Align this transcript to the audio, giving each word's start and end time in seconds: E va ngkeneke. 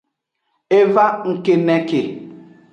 E 0.77 0.79
va 0.93 1.05
ngkeneke. 1.29 2.01